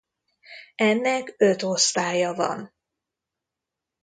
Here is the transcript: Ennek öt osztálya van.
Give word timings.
Ennek 0.75 1.35
öt 1.37 1.63
osztálya 1.63 2.33
van. 2.33 2.73